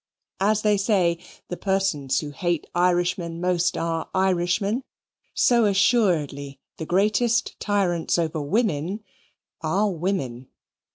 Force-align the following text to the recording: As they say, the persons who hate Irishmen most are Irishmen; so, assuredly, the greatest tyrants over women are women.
As 0.39 0.63
they 0.63 0.77
say, 0.77 1.19
the 1.49 1.57
persons 1.57 2.21
who 2.21 2.31
hate 2.31 2.65
Irishmen 2.73 3.39
most 3.39 3.77
are 3.77 4.09
Irishmen; 4.15 4.83
so, 5.35 5.65
assuredly, 5.65 6.59
the 6.77 6.87
greatest 6.87 7.59
tyrants 7.59 8.17
over 8.17 8.41
women 8.41 9.03
are 9.61 9.91
women. 9.91 10.47